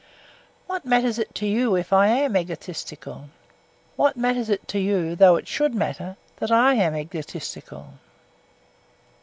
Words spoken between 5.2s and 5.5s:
it